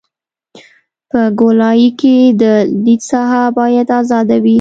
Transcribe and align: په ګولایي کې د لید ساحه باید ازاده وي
په 1.09 1.19
ګولایي 1.39 1.89
کې 1.99 2.15
د 2.41 2.43
لید 2.83 3.01
ساحه 3.09 3.43
باید 3.57 3.87
ازاده 3.99 4.37
وي 4.43 4.49